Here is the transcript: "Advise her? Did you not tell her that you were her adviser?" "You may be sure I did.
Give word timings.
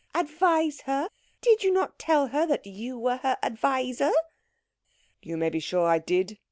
"Advise 0.15 0.81
her? 0.87 1.09
Did 1.41 1.61
you 1.61 1.69
not 1.71 1.99
tell 1.99 2.25
her 2.29 2.47
that 2.47 2.65
you 2.65 2.97
were 2.97 3.17
her 3.17 3.37
adviser?" 3.43 4.09
"You 5.21 5.37
may 5.37 5.51
be 5.51 5.59
sure 5.59 5.85
I 5.87 5.99
did. 5.99 6.39